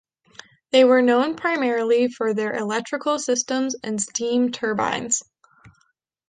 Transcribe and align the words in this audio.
They 0.71 0.83
were 0.83 1.03
known 1.03 1.35
primarily 1.35 2.07
for 2.07 2.33
their 2.33 2.55
electrical 2.55 3.19
systems 3.19 3.75
and 3.83 4.01
steam 4.01 4.51
turbines. 4.51 5.21